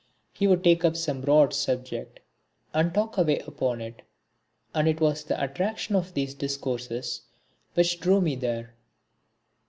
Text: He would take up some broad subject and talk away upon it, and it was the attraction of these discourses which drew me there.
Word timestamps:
He 0.33 0.47
would 0.47 0.63
take 0.63 0.83
up 0.83 0.95
some 0.95 1.21
broad 1.21 1.53
subject 1.53 2.21
and 2.73 2.91
talk 2.91 3.19
away 3.19 3.37
upon 3.45 3.81
it, 3.81 4.01
and 4.73 4.87
it 4.87 4.99
was 4.99 5.23
the 5.23 5.39
attraction 5.39 5.95
of 5.95 6.15
these 6.15 6.33
discourses 6.33 7.21
which 7.75 7.99
drew 7.99 8.19
me 8.19 8.35
there. 8.35 8.73